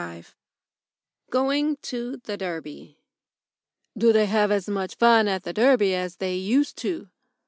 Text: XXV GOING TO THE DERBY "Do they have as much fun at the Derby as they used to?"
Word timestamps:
XXV 0.01 0.33
GOING 1.29 1.75
TO 1.83 2.17
THE 2.23 2.35
DERBY 2.35 2.97
"Do 3.95 4.11
they 4.11 4.25
have 4.25 4.49
as 4.49 4.67
much 4.67 4.95
fun 4.95 5.27
at 5.27 5.43
the 5.43 5.53
Derby 5.53 5.93
as 5.93 6.15
they 6.15 6.35
used 6.37 6.75
to?" 6.79 7.07